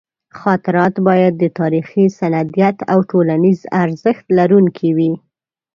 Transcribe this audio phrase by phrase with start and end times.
[0.39, 5.13] خاطرات باید د تاریخي سندیت او ټولنیز ارزښت لرونکي وي.